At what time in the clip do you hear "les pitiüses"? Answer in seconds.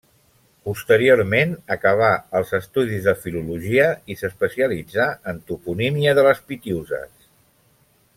6.31-7.29